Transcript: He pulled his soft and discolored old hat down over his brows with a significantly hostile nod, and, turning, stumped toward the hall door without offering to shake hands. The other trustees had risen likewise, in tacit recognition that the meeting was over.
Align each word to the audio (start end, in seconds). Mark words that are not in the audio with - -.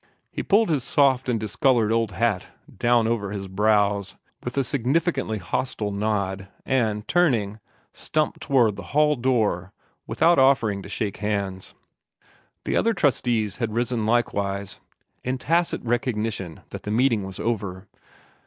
He 0.31 0.41
pulled 0.41 0.69
his 0.69 0.83
soft 0.83 1.29
and 1.29 1.39
discolored 1.39 1.91
old 1.91 2.13
hat 2.13 2.47
down 2.75 3.05
over 3.05 3.31
his 3.31 3.47
brows 3.47 4.15
with 4.43 4.57
a 4.57 4.63
significantly 4.63 5.37
hostile 5.37 5.91
nod, 5.91 6.47
and, 6.65 7.07
turning, 7.07 7.59
stumped 7.93 8.41
toward 8.41 8.77
the 8.77 8.81
hall 8.97 9.15
door 9.15 9.73
without 10.07 10.39
offering 10.39 10.81
to 10.81 10.89
shake 10.89 11.17
hands. 11.17 11.75
The 12.65 12.75
other 12.75 12.95
trustees 12.95 13.57
had 13.57 13.73
risen 13.75 14.07
likewise, 14.07 14.79
in 15.23 15.37
tacit 15.37 15.83
recognition 15.83 16.61
that 16.71 16.81
the 16.81 16.89
meeting 16.89 17.23
was 17.23 17.39
over. 17.39 17.87